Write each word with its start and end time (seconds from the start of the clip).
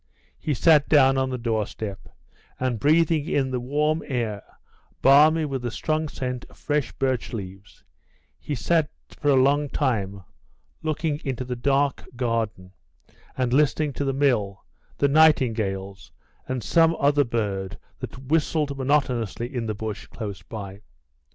He 0.39 0.55
sat 0.55 0.89
down 0.89 1.15
on 1.19 1.29
the 1.29 1.37
doorstep, 1.37 1.99
and 2.59 2.79
breathing 2.79 3.27
in 3.29 3.51
the 3.51 3.59
warm 3.59 4.01
air, 4.07 4.41
balmy 5.03 5.45
with 5.45 5.61
the 5.61 5.69
strong 5.69 6.07
scent 6.09 6.43
of 6.49 6.57
fresh 6.57 6.91
birch 6.93 7.33
leaves, 7.33 7.83
he 8.39 8.55
sat 8.55 8.89
for 9.09 9.29
a 9.29 9.35
long 9.35 9.69
time 9.69 10.23
looking 10.81 11.19
into 11.23 11.45
the 11.45 11.55
dark 11.55 12.03
garden 12.15 12.71
and 13.37 13.53
listening 13.53 13.93
to 13.93 14.03
the 14.03 14.11
mill, 14.11 14.65
the 14.97 15.07
nightingales, 15.07 16.11
and 16.47 16.63
some 16.63 16.95
other 16.99 17.23
bird 17.23 17.77
that 17.99 18.17
whistled 18.25 18.75
monotonously 18.75 19.53
in 19.53 19.67
the 19.67 19.75
bush 19.75 20.07
close 20.07 20.41
by. 20.41 20.81